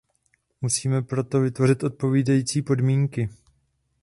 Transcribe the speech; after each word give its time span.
Musíme 0.61 1.01
pro 1.01 1.23
to 1.23 1.39
vytvořit 1.41 1.83
odpovídající 1.83 2.61
podmínky. 2.61 3.29